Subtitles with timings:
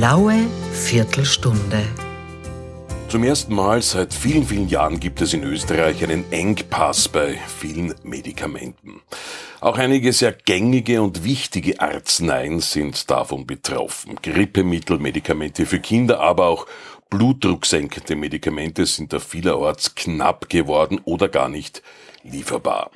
[0.00, 1.84] blaue Viertelstunde.
[3.08, 7.94] Zum ersten Mal seit vielen, vielen Jahren gibt es in Österreich einen Engpass bei vielen
[8.02, 9.02] Medikamenten.
[9.60, 14.16] Auch einige sehr gängige und wichtige Arzneien sind davon betroffen.
[14.22, 16.66] Grippemittel, Medikamente für Kinder, aber auch
[17.10, 21.82] blutdrucksenkende Medikamente sind da vielerorts knapp geworden oder gar nicht
[22.22, 22.90] lieferbar.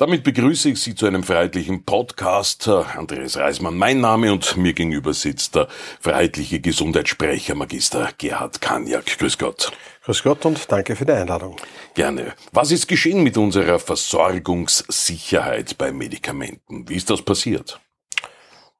[0.00, 2.66] Damit begrüße ich Sie zu einem freiheitlichen Podcast.
[2.66, 5.68] Andreas Reismann, mein Name und mir gegenüber sitzt der
[6.00, 9.18] freiheitliche Gesundheitssprecher Magister Gerhard Kanjak.
[9.18, 9.72] Grüß Gott.
[10.04, 11.56] Grüß Gott und danke für die Einladung.
[11.92, 12.32] Gerne.
[12.50, 16.88] Was ist geschehen mit unserer Versorgungssicherheit bei Medikamenten?
[16.88, 17.78] Wie ist das passiert?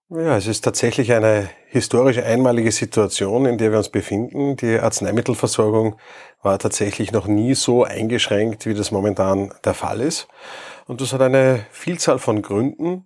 [0.08, 4.56] Ja, es ist tatsächlich eine historisch einmalige Situation, in der wir uns befinden.
[4.56, 5.96] Die Arzneimittelversorgung
[6.42, 10.26] war tatsächlich noch nie so eingeschränkt, wie das momentan der Fall ist.
[10.90, 13.04] Und das hat eine Vielzahl von Gründen.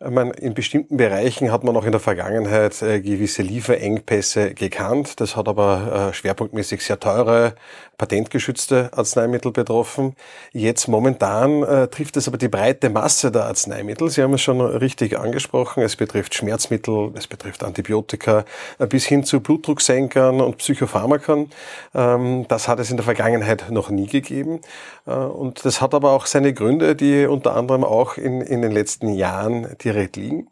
[0.00, 5.18] Meine, in bestimmten Bereichen hat man auch in der Vergangenheit äh, gewisse Lieferengpässe gekannt.
[5.20, 7.56] Das hat aber äh, schwerpunktmäßig sehr teure,
[7.98, 10.14] patentgeschützte Arzneimittel betroffen.
[10.52, 14.08] Jetzt momentan äh, trifft es aber die breite Masse der Arzneimittel.
[14.08, 15.82] Sie haben es schon richtig angesprochen.
[15.82, 18.44] Es betrifft Schmerzmittel, es betrifft Antibiotika,
[18.78, 21.50] äh, bis hin zu Blutdrucksenkern und Psychopharmakern.
[21.92, 24.60] Ähm, das hat es in der Vergangenheit noch nie gegeben.
[25.04, 28.70] Äh, und das hat aber auch seine Gründe, die unter anderem auch in, in den
[28.70, 30.48] letzten Jahren direkt liegen.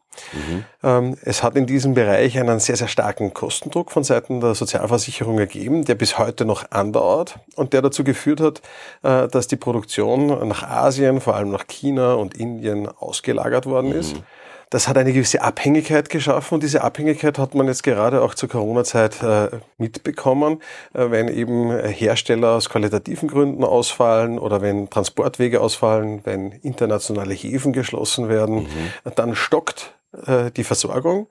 [0.83, 1.17] Mhm.
[1.23, 5.85] Es hat in diesem Bereich einen sehr, sehr starken Kostendruck von Seiten der Sozialversicherung ergeben,
[5.85, 8.63] der bis heute noch andauert und der dazu geführt hat,
[9.03, 14.17] äh, dass die Produktion nach Asien, vor allem nach China und Indien ausgelagert worden ist.
[14.17, 14.23] Mhm.
[14.71, 18.49] Das hat eine gewisse Abhängigkeit geschaffen und diese Abhängigkeit hat man jetzt gerade auch zur
[18.49, 20.61] Corona-Zeit äh, mitbekommen,
[20.93, 27.73] äh, wenn eben Hersteller aus qualitativen Gründen ausfallen oder wenn Transportwege ausfallen, wenn internationale Häfen
[27.73, 29.13] geschlossen werden, mhm.
[29.15, 29.95] dann stockt
[30.27, 31.29] äh, die Versorgung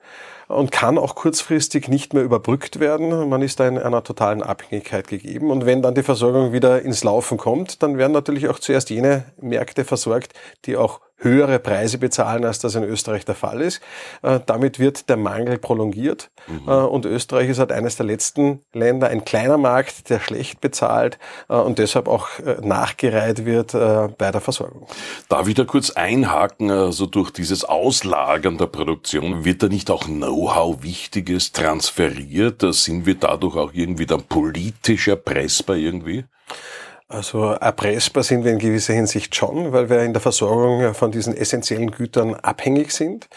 [0.48, 3.28] und kann auch kurzfristig nicht mehr überbrückt werden.
[3.28, 5.50] Man ist da in einer totalen Abhängigkeit gegeben.
[5.50, 9.24] Und wenn dann die Versorgung wieder ins Laufen kommt, dann werden natürlich auch zuerst jene
[9.40, 13.80] Märkte versorgt, die auch höhere Preise bezahlen, als das in Österreich der Fall ist.
[14.22, 16.30] Äh, damit wird der Mangel prolongiert.
[16.46, 16.68] Mhm.
[16.68, 21.18] Äh, und Österreich ist halt eines der letzten Länder, ein kleiner Markt, der schlecht bezahlt
[21.48, 22.28] äh, und deshalb auch
[22.60, 24.86] nachgereiht wird bei der Versorgung.
[25.28, 30.04] Darf ich da kurz einhaken, also durch dieses Auslagern der Produktion, wird da nicht auch
[30.04, 32.62] Know-how Wichtiges transferiert?
[32.74, 36.24] Sind wir dadurch auch irgendwie dann politisch erpressbar irgendwie?
[37.08, 41.36] Also erpressbar sind wir in gewisser Hinsicht schon, weil wir in der Versorgung von diesen
[41.36, 43.28] essentiellen Gütern abhängig sind.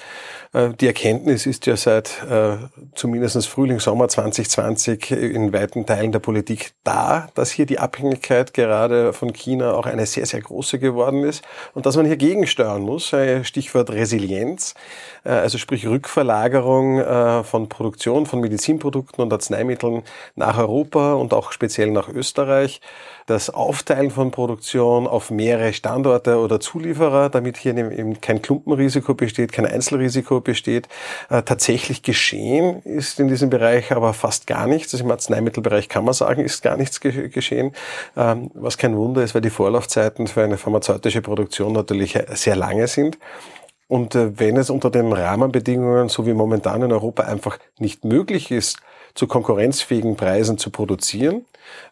[0.54, 2.58] Äh, die Erkenntnis ist ja seit äh,
[2.96, 9.14] zumindest Frühling, Sommer 2020 in weiten Teilen der Politik da, dass hier die Abhängigkeit gerade
[9.14, 11.44] von China auch eine sehr, sehr große geworden ist
[11.76, 13.14] und dass man hier gegensteuern muss.
[13.44, 14.74] Stichwort Resilienz,
[15.24, 20.04] äh, also sprich Rückverlagerung von Produktion von Medizinprodukten und Arzneimitteln
[20.36, 22.82] nach Europa und auch speziell nach Österreich
[23.30, 29.52] das Aufteilen von Produktion auf mehrere Standorte oder Zulieferer, damit hier eben kein Klumpenrisiko besteht,
[29.52, 30.88] kein Einzelrisiko besteht.
[31.30, 34.94] Äh, tatsächlich geschehen ist in diesem Bereich aber fast gar nichts.
[34.94, 37.74] Also im Arzneimittelbereich kann man sagen, ist gar nichts geschehen,
[38.18, 42.88] ähm, was kein Wunder ist, weil die Vorlaufzeiten für eine pharmazeutische Produktion natürlich sehr lange
[42.88, 43.18] sind.
[43.88, 48.52] Und äh, wenn es unter den Rahmenbedingungen, so wie momentan in Europa, einfach nicht möglich
[48.52, 48.78] ist,
[49.16, 51.46] zu konkurrenzfähigen Preisen zu produzieren,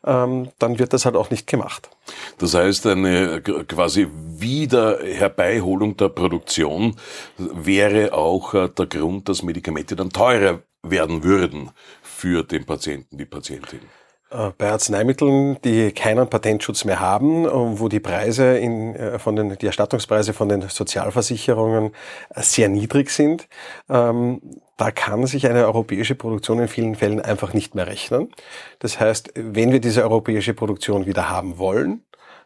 [0.05, 1.89] ähm, dann wird das halt auch nicht gemacht.
[2.38, 6.95] Das heißt, eine quasi Wiederherbeiholung der Produktion
[7.38, 11.71] wäre auch äh, der Grund, dass Medikamente dann teurer werden würden
[12.01, 13.81] für den Patienten, die Patientin.
[14.29, 19.57] Äh, bei Arzneimitteln, die keinen Patentschutz mehr haben, äh, wo die Preise in, von den,
[19.57, 21.91] die Erstattungspreise von den Sozialversicherungen
[22.35, 23.47] sehr niedrig sind,
[23.89, 24.41] ähm,
[24.77, 28.29] da kann sich eine europäische Produktion in vielen Fällen einfach nicht mehr rechnen.
[28.79, 32.03] Das heißt, wenn wir diese europäische Produktion wieder haben wollen,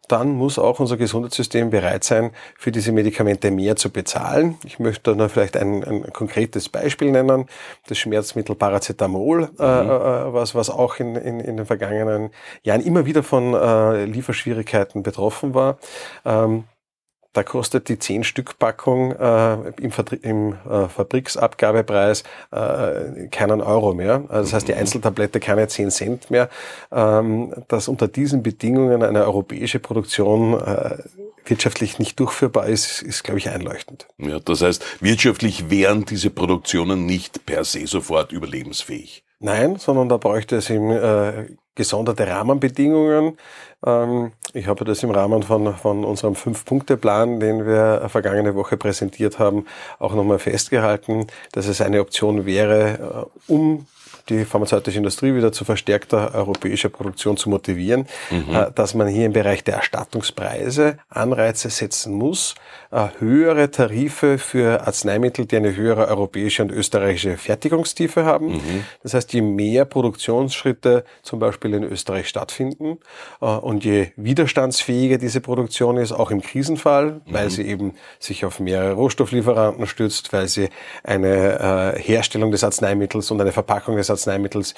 [0.08, 4.58] dann muss auch unser Gesundheitssystem bereit sein, für diese Medikamente mehr zu bezahlen.
[4.66, 7.46] Ich möchte da nur vielleicht ein, ein konkretes Beispiel nennen.
[7.88, 9.90] Das Schmerzmittel Paracetamol, äh, mhm.
[9.90, 12.32] äh, was, was auch in, in, in den vergangenen
[12.64, 15.78] Jahren immer wieder von äh, Lieferschwierigkeiten betroffen war.
[16.26, 16.66] Ähm,
[17.34, 19.92] da kostet die 10-Stück-Packung äh, im,
[20.22, 24.24] im äh, Fabriksabgabepreis äh, keinen Euro mehr.
[24.28, 26.50] Also das heißt, die Einzeltablette keine 10 Cent mehr.
[26.92, 30.98] Ähm, dass unter diesen Bedingungen eine europäische Produktion äh,
[31.46, 34.08] wirtschaftlich nicht durchführbar ist, ist, glaube ich, einleuchtend.
[34.18, 39.24] Ja, das heißt, wirtschaftlich wären diese Produktionen nicht per se sofort überlebensfähig.
[39.40, 41.48] Nein, sondern da bräuchte es eben äh,
[41.82, 43.38] gesonderte Rahmenbedingungen.
[43.84, 49.40] Ähm, ich habe das im Rahmen von, von unserem Fünf-Punkte-Plan, den wir vergangene Woche präsentiert
[49.40, 49.66] haben,
[49.98, 53.88] auch nochmal festgehalten, dass es eine Option wäre, äh, um
[54.30, 58.46] die pharmazeutische Industrie wieder zu verstärkter europäischer Produktion zu motivieren, mhm.
[58.52, 62.56] Äh, dass man hier im Bereich der Erstattungspreise Anreize setzen muss,
[62.92, 68.54] äh, höhere Tarife für Arzneimittel, die eine höhere europäische und österreichische Fertigungstiefe haben.
[68.54, 68.86] Mhm.
[69.04, 73.00] Das heißt, je mehr Produktionsschritte zum Beispiel in Österreich stattfinden
[73.42, 77.22] äh, und je widerstandsfähiger diese Produktion ist, auch im Krisenfall, mhm.
[77.26, 80.70] weil sie eben sich auf mehrere Rohstofflieferanten stützt, weil sie
[81.04, 84.74] eine Herstellung des Arzneimittels und eine Verpackung des Arzneimittels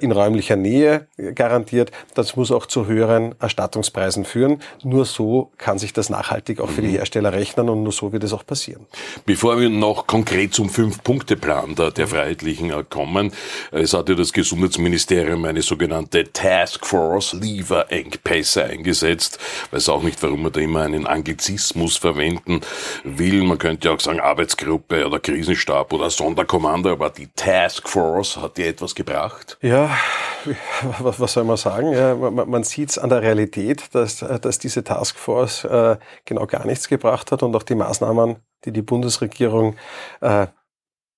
[0.00, 1.92] in räumlicher Nähe garantiert.
[2.14, 4.60] Das muss auch zu höheren Erstattungspreisen führen.
[4.82, 6.96] Nur so kann sich das nachhaltig auch für die mhm.
[6.96, 8.86] Hersteller rechnen und nur so wird es auch passieren.
[9.26, 13.32] Bevor wir noch konkret zum Fünf-Punkte-Plan der, der Freiheitlichen äh, kommen,
[13.70, 19.38] es hat ja das Gesundheitsministerium eine sogenannte Task Force Lieferengpässe eingesetzt.
[19.70, 22.60] Weiß auch nicht, warum man da immer einen Anglizismus verwenden
[23.04, 23.42] will.
[23.42, 28.58] Man könnte ja auch sagen Arbeitsgruppe oder Krisenstab oder Sonderkommando, aber die Task Force hat
[28.62, 29.58] dir etwas gebracht?
[29.60, 29.90] Ja,
[30.98, 31.92] was, soll man sagen?
[31.92, 36.66] Ja, man, man sieht es an der Realität, dass, dass diese Taskforce äh, genau gar
[36.66, 39.76] nichts gebracht hat und auch die Maßnahmen, die die Bundesregierung
[40.20, 40.46] äh,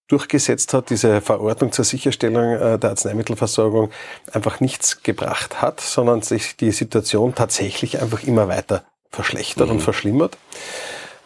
[0.08, 3.91] durchgesetzt hat, diese Verordnung zur Sicherstellung äh, der Arzneimittelversorgung
[4.32, 9.75] einfach nichts gebracht hat, sondern sich die Situation tatsächlich einfach immer weiter verschlechtert mhm.
[9.75, 10.37] und verschlimmert.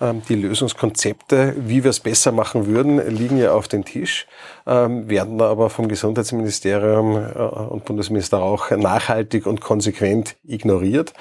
[0.00, 4.26] Ähm, die Lösungskonzepte, wie wir es besser machen würden, liegen ja auf dem Tisch,
[4.66, 11.12] ähm, werden aber vom Gesundheitsministerium äh, und Bundesminister auch nachhaltig und konsequent ignoriert.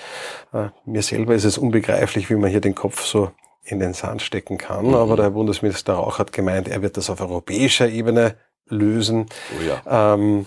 [0.54, 3.32] Äh, mir selber ist es unbegreiflich, wie man hier den Kopf so
[3.64, 4.88] in den Sand stecken kann.
[4.88, 4.96] Mhm.
[4.96, 8.36] Aber der Bundesminister Rauch hat gemeint, er wird das auf europäischer Ebene
[8.70, 9.26] lösen.
[9.58, 10.14] Oh ja.
[10.14, 10.46] ähm,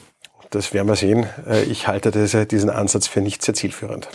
[0.51, 1.27] das werden wir sehen.
[1.49, 4.09] Äh, ich halte diese, diesen Ansatz für nicht sehr zielführend.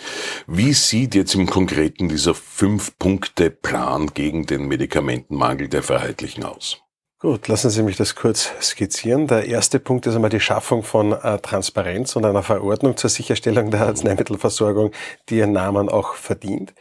[0.47, 6.81] Wie sieht jetzt im Konkreten dieser Fünf-Punkte-Plan gegen den Medikamentenmangel der Freiheitlichen aus?
[7.19, 9.27] Gut, lassen Sie mich das kurz skizzieren.
[9.27, 13.71] Der erste Punkt ist einmal die Schaffung von äh, Transparenz und einer Verordnung zur Sicherstellung
[13.71, 14.91] der Arzneimittelversorgung,
[15.29, 16.75] die ihren Namen auch verdient.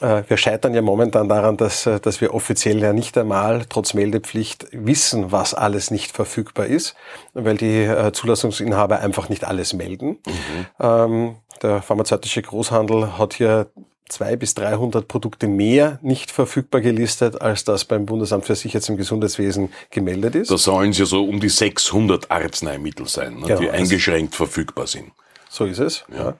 [0.00, 3.94] Äh, wir scheitern ja momentan daran, dass, äh, dass wir offiziell ja nicht einmal trotz
[3.94, 6.94] Meldepflicht wissen, was alles nicht verfügbar ist,
[7.32, 10.18] weil die äh, Zulassungsinhaber einfach nicht alles melden.
[10.26, 10.66] Mhm.
[10.80, 13.68] Ähm, der pharmazeutische Großhandel hat hier
[14.08, 18.96] zwei bis 300 Produkte mehr nicht verfügbar gelistet, als das beim Bundesamt für Sicherheit im
[18.96, 20.50] Gesundheitswesen gemeldet ist.
[20.50, 24.86] Da sollen es ja so um die 600 Arzneimittel sein, ne, genau, die eingeschränkt verfügbar
[24.86, 25.12] sind.
[25.48, 26.04] So ist es.
[26.12, 26.34] Ja.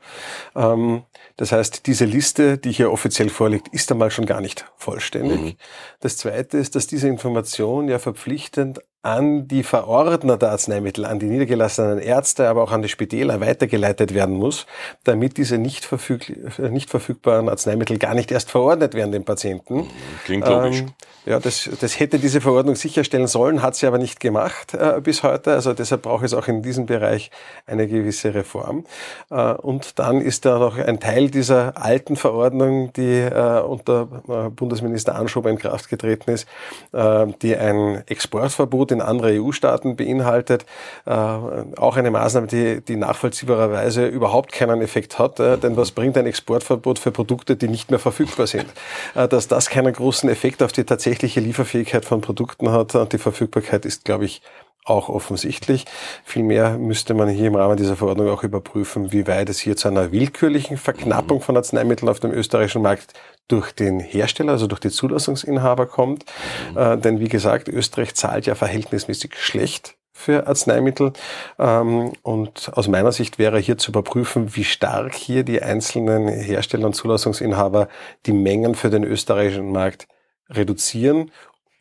[0.54, 0.72] ja.
[0.72, 1.04] Ähm,
[1.36, 5.40] das heißt, diese Liste, die hier offiziell vorliegt, ist einmal schon gar nicht vollständig.
[5.40, 5.56] Mhm.
[6.00, 11.26] Das Zweite ist, dass diese Information ja verpflichtend an die Verordner der Arzneimittel, an die
[11.26, 14.66] niedergelassenen Ärzte, aber auch an die Spitäler weitergeleitet werden muss,
[15.04, 19.90] damit diese nicht, verfüg nicht verfügbaren Arzneimittel gar nicht erst verordnet werden den Patienten.
[20.24, 20.80] Klingt logisch.
[20.80, 20.94] Ähm,
[21.26, 25.22] ja, das, das hätte diese Verordnung sicherstellen sollen, hat sie aber nicht gemacht äh, bis
[25.22, 25.52] heute.
[25.52, 27.30] Also deshalb braucht es auch in diesem Bereich
[27.66, 28.84] eine gewisse Reform.
[29.30, 34.50] Äh, und dann ist da noch ein Teil dieser alten Verordnung, die äh, unter äh,
[34.50, 36.46] Bundesminister Anschober in Kraft getreten ist,
[36.92, 40.64] äh, die ein Exportverbot in andere EU-Staaten beinhaltet.
[41.04, 45.38] Äh, auch eine Maßnahme, die, die nachvollziehbarerweise überhaupt keinen Effekt hat.
[45.40, 48.66] Äh, denn was bringt ein Exportverbot für Produkte, die nicht mehr verfügbar sind?
[49.14, 53.18] Äh, dass das keinen großen Effekt auf die tatsächliche Lieferfähigkeit von Produkten hat und die
[53.18, 54.40] Verfügbarkeit ist, glaube ich,
[54.84, 55.86] auch offensichtlich.
[56.24, 59.88] Vielmehr müsste man hier im Rahmen dieser Verordnung auch überprüfen, wie weit es hier zu
[59.88, 63.14] einer willkürlichen Verknappung von Arzneimitteln auf dem österreichischen Markt
[63.48, 66.24] durch den Hersteller, also durch die Zulassungsinhaber kommt.
[66.72, 66.78] Mhm.
[66.78, 71.12] Äh, denn wie gesagt, Österreich zahlt ja verhältnismäßig schlecht für Arzneimittel.
[71.58, 76.86] Ähm, und aus meiner Sicht wäre hier zu überprüfen, wie stark hier die einzelnen Hersteller
[76.86, 77.88] und Zulassungsinhaber
[78.26, 80.06] die Mengen für den österreichischen Markt
[80.48, 81.30] reduzieren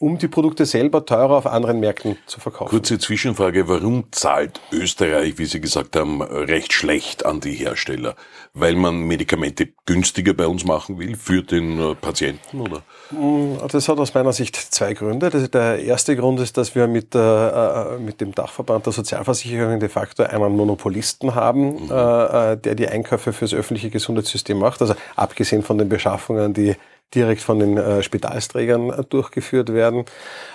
[0.04, 2.72] um die Produkte selber teurer auf anderen Märkten zu verkaufen.
[2.72, 8.16] Kurze Zwischenfrage, warum zahlt Österreich, wie Sie gesagt haben, recht schlecht an die Hersteller?
[8.54, 12.84] Weil man Medikamente günstiger bei uns machen will für den äh, Patienten, oder?
[13.12, 15.30] Mm, das hat aus meiner Sicht zwei Gründe.
[15.30, 20.24] Der erste Grund ist, dass wir mit, äh, mit dem Dachverband der Sozialversicherungen de facto
[20.24, 21.92] einen Monopolisten haben, mhm.
[21.92, 24.82] äh, der die Einkäufe fürs öffentliche Gesundheitssystem macht.
[24.82, 26.76] Also abgesehen von den Beschaffungen, die
[27.14, 30.06] direkt von den äh, Spitalsträgern äh, durchgeführt werden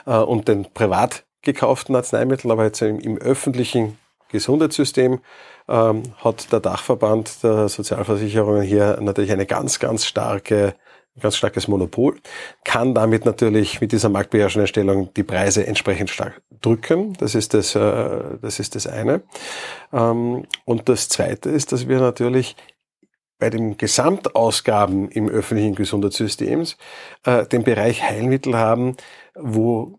[0.06, 3.98] äh, und den privat gekauften Arzneimitteln, aber jetzt im, im öffentlichen
[4.30, 5.20] Gesundheitssystem
[5.68, 10.74] ähm, hat der Dachverband der Sozialversicherungen hier natürlich eine ganz, ganz starke
[11.20, 12.16] ganz starkes Monopol,
[12.64, 17.14] kann damit natürlich mit dieser marktbeherrschenden Stellung die Preise entsprechend stark drücken.
[17.14, 19.22] Das ist das, äh, das, ist das eine.
[19.92, 22.56] Ähm, und das zweite ist, dass wir natürlich
[23.38, 26.64] bei den Gesamtausgaben im öffentlichen Gesundheitssystem
[27.24, 28.96] äh, den Bereich Heilmittel haben,
[29.34, 29.98] wo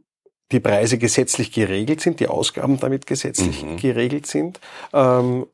[0.51, 3.77] die Preise gesetzlich geregelt sind, die Ausgaben damit gesetzlich mhm.
[3.77, 4.59] geregelt sind
[4.93, 5.45] ähm,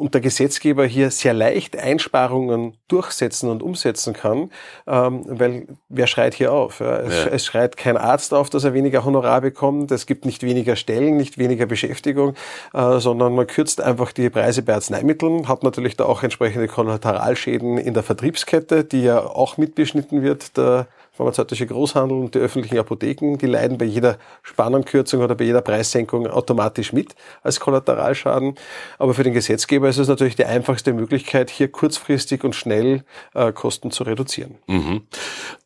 [0.00, 4.50] und der Gesetzgeber hier sehr leicht Einsparungen durchsetzen und umsetzen kann,
[4.86, 6.80] ähm, weil wer schreit hier auf?
[6.80, 6.96] Ja?
[7.00, 7.30] Es, ja.
[7.30, 11.18] es, schreit kein Arzt auf, dass er weniger Honorar bekommt, es gibt nicht weniger Stellen,
[11.18, 12.34] nicht weniger Beschäftigung,
[12.72, 17.76] äh, sondern man kürzt einfach die Preise bei Arzneimitteln, hat natürlich da auch entsprechende Kollateralschäden
[17.76, 20.56] in der Vertriebskette, die ja auch mitbeschnitten wird.
[20.56, 20.86] Der
[21.20, 26.26] pharmazeutische Großhandel und die öffentlichen Apotheken, die leiden bei jeder Spannenkürzung oder bei jeder Preissenkung
[26.26, 28.54] automatisch mit als Kollateralschaden.
[28.98, 33.52] Aber für den Gesetzgeber ist es natürlich die einfachste Möglichkeit, hier kurzfristig und schnell äh,
[33.52, 34.56] Kosten zu reduzieren.
[34.66, 35.02] Mhm.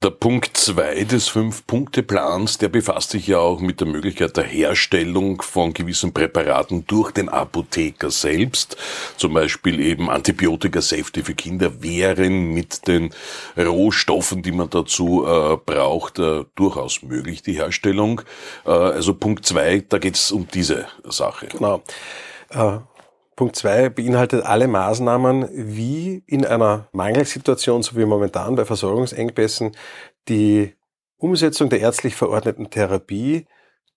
[0.03, 5.41] Der Punkt zwei des Fünf-Punkte-Plans, der befasst sich ja auch mit der Möglichkeit der Herstellung
[5.41, 8.77] von gewissen Präparaten durch den Apotheker selbst.
[9.17, 13.11] Zum Beispiel eben Antibiotika-Safety für Kinder wären mit den
[13.57, 18.23] Rohstoffen, die man dazu äh, braucht, äh, durchaus möglich, die Herstellung.
[18.67, 21.47] Äh, also Punkt zwei, da geht es um diese Sache.
[21.47, 21.83] Genau.
[22.51, 22.79] Äh,
[23.37, 29.77] Punkt zwei beinhaltet alle Maßnahmen, wie in einer Mangelsituation, so wie momentan bei Versorgungsengpässen,
[30.29, 30.75] die
[31.17, 33.47] Umsetzung der ärztlich verordneten Therapie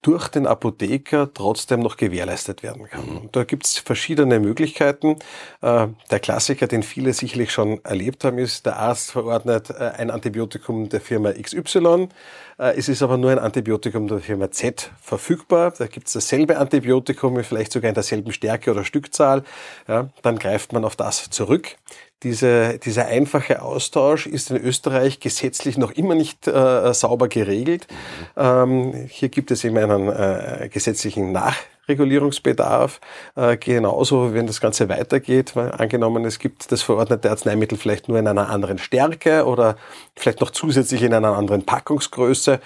[0.07, 3.05] durch den Apotheker trotzdem noch gewährleistet werden kann.
[3.09, 3.17] Mhm.
[3.17, 5.17] Und da gibt es verschiedene Möglichkeiten.
[5.61, 10.09] Äh, der Klassiker, den viele sicherlich schon erlebt haben, ist, der Arzt verordnet äh, ein
[10.09, 12.07] Antibiotikum der Firma XY.
[12.57, 15.73] Äh, es ist aber nur ein Antibiotikum der Firma Z verfügbar.
[15.77, 19.43] Da gibt es dasselbe Antibiotikum, vielleicht sogar in derselben Stärke oder Stückzahl.
[19.87, 21.75] dann greift man auf das zurück.
[22.23, 27.85] Diese, dieser einfache Austausch ist in Österreich gesetzlich noch immer nicht äh, sauber geregelt.
[28.35, 33.01] Ähm, hier gibt es eben einen äh, gesetzlichen Nachregulierungsbedarf.
[33.35, 38.17] Äh, genauso, wenn das Ganze weitergeht, weil angenommen, es gibt das verordnete Arzneimittel vielleicht nur
[38.17, 39.75] in einer anderen Stärke oder
[40.15, 42.59] vielleicht noch zusätzlich in einer anderen Packungsgröße,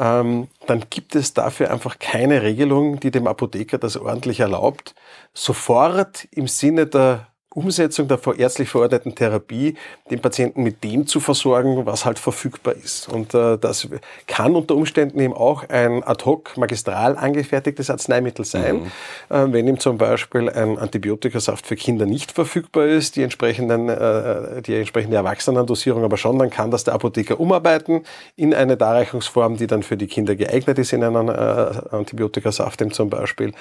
[0.00, 4.96] ähm, dann gibt es dafür einfach keine Regelung, die dem Apotheker das ordentlich erlaubt,
[5.32, 9.76] sofort im Sinne der Umsetzung der ärztlich verordneten Therapie
[10.10, 13.08] den Patienten mit dem zu versorgen, was halt verfügbar ist.
[13.08, 13.88] Und äh, das
[14.26, 18.82] kann unter Umständen eben auch ein ad hoc magistral angefertigtes Arzneimittel sein.
[19.30, 19.36] Mhm.
[19.36, 24.60] Äh, wenn ihm zum Beispiel ein Antibiotikasaft für Kinder nicht verfügbar ist, die entsprechenden, äh,
[24.62, 28.04] die entsprechende Erwachsenendosierung aber schon, dann kann das der Apotheker umarbeiten
[28.36, 33.08] in eine Darreichungsform, die dann für die Kinder geeignet ist, in einen äh, Antibiotikasaft zum
[33.08, 33.52] Beispiel.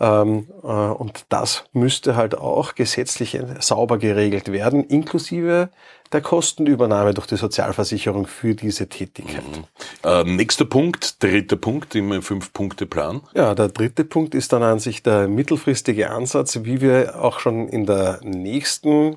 [0.00, 5.70] Ähm, äh, und das müsste halt auch gesetzlich sauber geregelt werden, inklusive
[6.12, 9.42] der Kostenübernahme durch die Sozialversicherung für diese Tätigkeit.
[9.42, 9.64] Mhm.
[10.04, 13.22] Äh, nächster Punkt, dritter Punkt im Fünf-Punkte-Plan.
[13.34, 17.68] Ja, der dritte Punkt ist dann an sich der mittelfristige Ansatz, wie wir auch schon
[17.68, 19.16] in der nächsten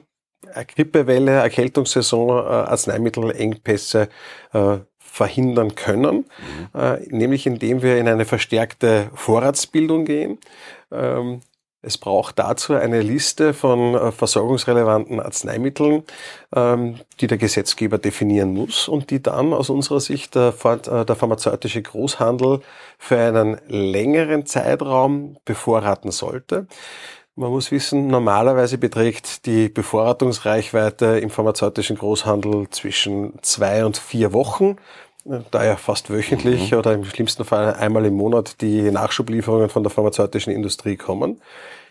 [0.75, 4.10] Grippewelle, Erkältungssaison, äh, Arzneimittelengpässe
[4.53, 6.25] äh, verhindern können,
[6.74, 6.79] mhm.
[6.79, 10.39] äh, nämlich indem wir in eine verstärkte Vorratsbildung gehen.
[10.91, 11.41] Ähm,
[11.85, 16.03] es braucht dazu eine Liste von äh, versorgungsrelevanten Arzneimitteln,
[16.55, 21.81] ähm, die der Gesetzgeber definieren muss und die dann aus unserer Sicht äh, der pharmazeutische
[21.81, 22.61] Großhandel
[22.97, 26.67] für einen längeren Zeitraum bevorraten sollte.
[27.37, 34.77] Man muss wissen, normalerweise beträgt die Bevorratungsreichweite im pharmazeutischen Großhandel zwischen zwei und vier Wochen
[35.51, 36.77] daher fast wöchentlich mhm.
[36.77, 41.41] oder im schlimmsten Fall einmal im Monat die Nachschublieferungen von der pharmazeutischen Industrie kommen.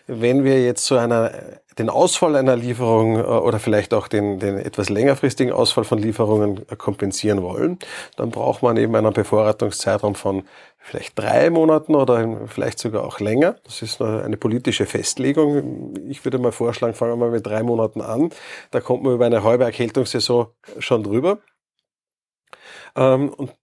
[0.07, 1.31] Wenn wir jetzt so einer,
[1.79, 6.65] den Ausfall einer Lieferung äh, oder vielleicht auch den, den etwas längerfristigen Ausfall von Lieferungen
[6.77, 7.79] kompensieren wollen,
[8.15, 10.43] dann braucht man eben einen Bevorratungszeitraum von
[10.77, 13.55] vielleicht drei Monaten oder vielleicht sogar auch länger.
[13.63, 15.95] Das ist eine politische Festlegung.
[16.07, 18.29] Ich würde mal vorschlagen, fangen wir mal mit drei Monaten an.
[18.69, 21.39] Da kommt man über eine halbe Erkältungssaison schon drüber.
[22.95, 23.53] Ähm, und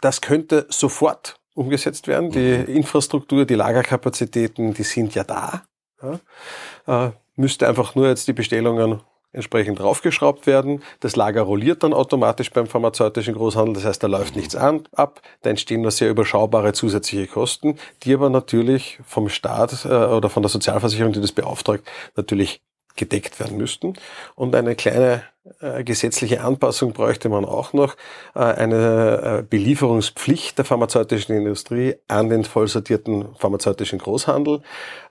[0.00, 2.30] das könnte sofort umgesetzt werden.
[2.30, 2.76] Die mhm.
[2.76, 5.62] Infrastruktur, die Lagerkapazitäten, die sind ja da.
[6.02, 9.00] Ja, äh, müsste einfach nur jetzt die Bestellungen
[9.32, 10.82] entsprechend draufgeschraubt werden.
[11.00, 13.74] Das Lager rolliert dann automatisch beim pharmazeutischen Großhandel.
[13.74, 15.22] Das heißt, da läuft nichts an, ab.
[15.40, 20.42] Da entstehen nur sehr überschaubare zusätzliche Kosten, die aber natürlich vom Staat äh, oder von
[20.42, 22.60] der Sozialversicherung, die das beauftragt, natürlich
[22.96, 23.94] gedeckt werden müssten.
[24.34, 25.22] Und eine kleine
[25.60, 27.96] äh, gesetzliche Anpassung bräuchte man auch noch,
[28.36, 34.62] äh, eine äh, Belieferungspflicht der pharmazeutischen Industrie an den vollsortierten pharmazeutischen Großhandel.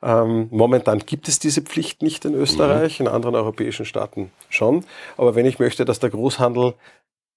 [0.02, 3.08] Ähm, momentan gibt es diese Pflicht nicht in Österreich, mhm.
[3.08, 4.86] in anderen europäischen Staaten schon.
[5.18, 6.76] Aber wenn ich möchte, dass der Großhandel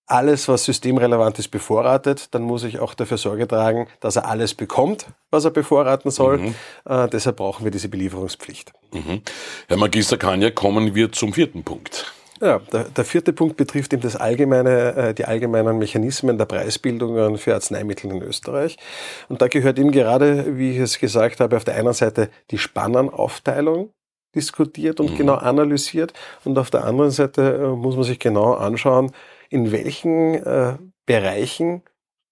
[0.07, 4.55] alles, was systemrelevant ist, bevorratet, dann muss ich auch dafür Sorge tragen, dass er alles
[4.55, 6.39] bekommt, was er bevorraten soll.
[6.39, 6.55] Mhm.
[6.85, 8.73] Äh, deshalb brauchen wir diese Belieferungspflicht.
[8.93, 9.23] Mhm.
[9.69, 12.13] Herr Magister Kanja, kommen wir zum vierten Punkt.
[12.41, 17.39] Ja, der, der, vierte Punkt betrifft eben das allgemeine, äh, die allgemeinen Mechanismen der Preisbildungen
[17.39, 18.77] für Arzneimittel in Österreich.
[19.29, 22.59] Und da gehört eben gerade, wie ich es gesagt habe, auf der einen Seite die
[22.59, 23.91] Spannenaufteilung
[24.35, 25.17] diskutiert und mhm.
[25.17, 26.13] genau analysiert.
[26.45, 29.13] Und auf der anderen Seite äh, muss man sich genau anschauen,
[29.51, 30.77] in welchen äh,
[31.07, 31.83] Bereichen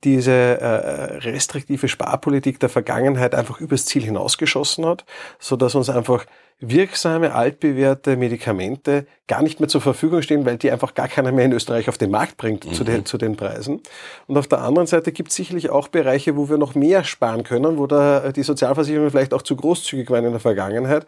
[0.05, 5.05] diese äh, restriktive Sparpolitik der Vergangenheit einfach übers Ziel hinausgeschossen hat,
[5.39, 6.27] so dass uns einfach
[6.59, 11.45] wirksame, altbewährte Medikamente gar nicht mehr zur Verfügung stehen, weil die einfach gar keiner mehr
[11.45, 12.73] in Österreich auf den Markt bringt mhm.
[12.73, 13.81] zu, den, zu den Preisen.
[14.27, 17.43] Und auf der anderen Seite gibt es sicherlich auch Bereiche, wo wir noch mehr sparen
[17.43, 21.07] können, wo da die Sozialversicherungen vielleicht auch zu großzügig waren in der Vergangenheit.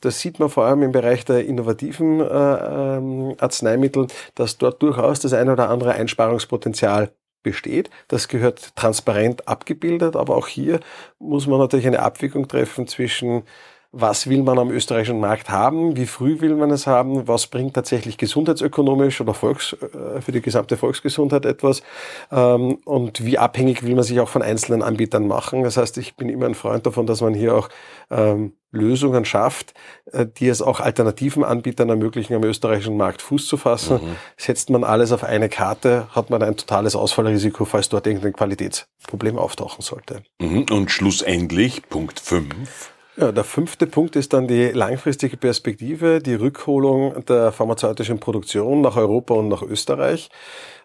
[0.00, 5.20] Das sieht man vor allem im Bereich der innovativen äh, ähm, Arzneimittel, dass dort durchaus
[5.20, 7.10] das eine oder andere Einsparungspotenzial
[7.42, 7.90] besteht.
[8.08, 10.80] Das gehört transparent abgebildet, aber auch hier
[11.18, 13.42] muss man natürlich eine Abwägung treffen zwischen
[13.90, 17.72] was will man am österreichischen Markt haben, wie früh will man es haben, was bringt
[17.74, 21.82] tatsächlich gesundheitsökonomisch oder Volks, äh, für die gesamte Volksgesundheit etwas
[22.30, 25.62] ähm, und wie abhängig will man sich auch von einzelnen Anbietern machen.
[25.62, 27.70] Das heißt, ich bin immer ein Freund davon, dass man hier auch
[28.10, 29.72] ähm, Lösungen schafft,
[30.12, 33.96] äh, die es auch alternativen Anbietern ermöglichen, am österreichischen Markt Fuß zu fassen.
[34.02, 34.16] Mhm.
[34.36, 39.38] Setzt man alles auf eine Karte, hat man ein totales Ausfallrisiko, falls dort irgendein Qualitätsproblem
[39.38, 40.22] auftauchen sollte.
[40.38, 40.66] Mhm.
[40.70, 47.24] Und schlussendlich Punkt 5 ja, der fünfte Punkt ist dann die langfristige Perspektive, die Rückholung
[47.26, 50.30] der pharmazeutischen Produktion nach Europa und nach Österreich.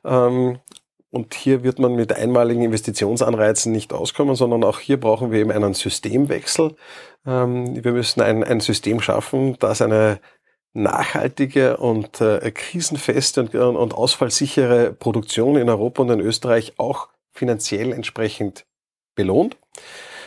[0.03, 0.59] Ähm,
[1.11, 5.51] und hier wird man mit einmaligen Investitionsanreizen nicht auskommen, sondern auch hier brauchen wir eben
[5.51, 6.75] einen Systemwechsel.
[7.25, 10.19] Ähm, wir müssen ein, ein System schaffen, das eine
[10.73, 17.93] nachhaltige und äh, krisenfeste und, und ausfallsichere Produktion in Europa und in Österreich auch finanziell
[17.93, 18.65] entsprechend
[19.13, 19.55] belohnt.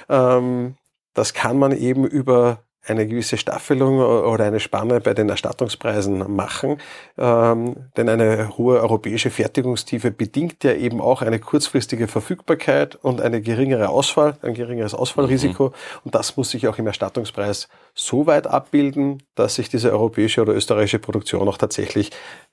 [0.09, 0.77] Ähm,
[1.17, 2.59] das kann man eben über
[2.89, 6.79] eine gewisse Staffelung oder eine Spanne bei den Erstattungspreisen machen.
[7.19, 13.41] Ähm, denn eine hohe europäische Fertigungstiefe bedingt ja eben auch eine kurzfristige Verfügbarkeit und eine
[13.41, 15.69] geringere Ausfall, ein geringeres Ausfallrisiko.
[15.69, 15.73] Mhm.
[16.05, 20.55] Und das muss sich auch im Erstattungspreis so weit abbilden, dass sich diese europäische oder
[20.55, 22.11] österreichische Produktion auch tatsächlich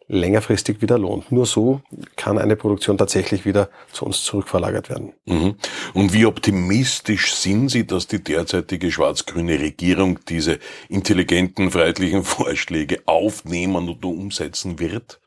[0.07, 1.31] längerfristig wieder lohnt.
[1.31, 1.81] Nur so
[2.15, 5.13] kann eine Produktion tatsächlich wieder zu uns zurückverlagert werden.
[5.25, 5.55] Mhm.
[5.93, 13.89] Und wie optimistisch sind Sie, dass die derzeitige schwarz-grüne Regierung diese intelligenten, freiheitlichen Vorschläge aufnehmen
[13.89, 15.19] und umsetzen wird?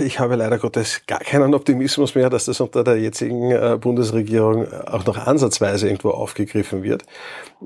[0.00, 4.70] Ich habe leider Gottes gar keinen Optimismus mehr, dass das unter der jetzigen äh, Bundesregierung
[4.72, 7.04] auch noch ansatzweise irgendwo aufgegriffen wird.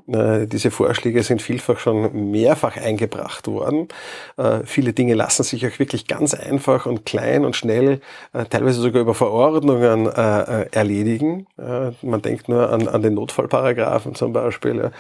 [0.07, 3.89] Äh, diese Vorschläge sind vielfach schon mehrfach eingebracht worden.
[4.37, 8.01] Äh, viele Dinge lassen sich auch wirklich ganz einfach und klein und schnell,
[8.51, 11.47] teilweise sogar über Verordnungen erledigen.
[12.03, 14.91] Man denkt nur an, an den Notfallparagraphen zum Beispiel.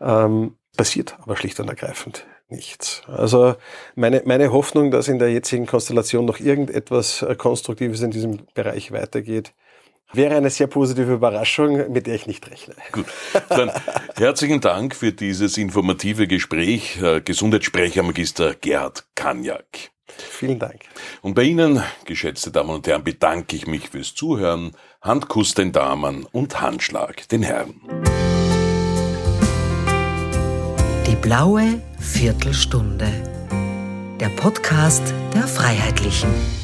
[0.00, 3.02] Ähm, passiert aber schlicht und ergreifend nichts.
[3.06, 3.56] Also
[3.94, 8.92] meine, meine Hoffnung, dass in der jetzigen Konstellation noch irgendetwas äh, Konstruktives in diesem Bereich
[8.92, 9.52] weitergeht,
[10.12, 12.74] wäre eine sehr positive Überraschung, mit der ich nicht rechne.
[12.92, 13.06] Gut,
[13.48, 13.72] dann
[14.16, 19.93] herzlichen Dank für dieses informative Gespräch, äh, Gesundheitssprecher Magister Gerhard Kanjak.
[20.06, 20.80] Vielen Dank.
[21.22, 24.72] Und bei Ihnen, geschätzte Damen und Herren, bedanke ich mich fürs Zuhören.
[25.00, 27.80] Handkuss den Damen und Handschlag den Herren.
[31.06, 33.06] Die blaue Viertelstunde.
[34.20, 36.63] Der Podcast der Freiheitlichen.